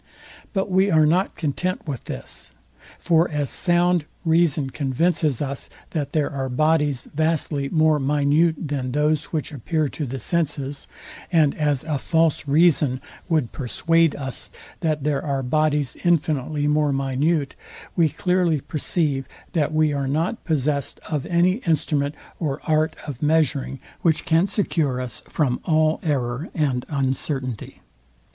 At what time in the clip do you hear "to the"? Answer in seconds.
9.89-10.19